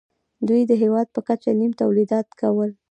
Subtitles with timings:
[0.47, 2.71] دوی د هېواد په کچه نیم تولیدات کول